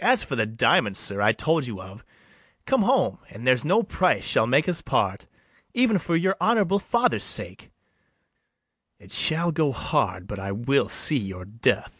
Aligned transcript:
]As 0.03 0.23
for 0.23 0.35
the 0.35 0.47
diamond, 0.47 0.97
sir, 0.97 1.21
I 1.21 1.31
told 1.31 1.67
you 1.67 1.79
of, 1.79 2.03
Come 2.65 2.81
home, 2.81 3.19
and 3.29 3.45
there's 3.45 3.63
no 3.63 3.83
price 3.83 4.23
shall 4.25 4.47
make 4.47 4.67
us 4.67 4.81
part, 4.81 5.27
Even 5.75 5.99
for 5.99 6.15
your 6.15 6.35
honourable 6.41 6.79
father's 6.79 7.23
sake, 7.23 7.69
It 8.97 9.11
shall 9.11 9.51
go 9.51 9.71
hard 9.71 10.25
but 10.25 10.39
I 10.39 10.53
will 10.53 10.89
see 10.89 11.17
your 11.19 11.45
death. 11.45 11.89